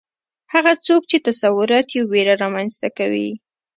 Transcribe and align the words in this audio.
هغه 0.53 0.73
څوک 0.85 1.01
چې 1.09 1.17
تصورات 1.27 1.87
یې 1.95 2.01
ویره 2.11 2.33
رامنځته 2.43 2.87
کوي 2.97 3.29